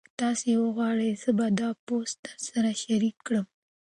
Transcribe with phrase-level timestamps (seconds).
[0.07, 3.45] که تاسي وغواړئ زه به دا پوسټ درسره شریک کړم.